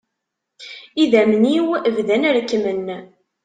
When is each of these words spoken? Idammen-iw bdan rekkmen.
Idammen-iw 1.03 1.67
bdan 1.95 2.23
rekkmen. 2.35 2.85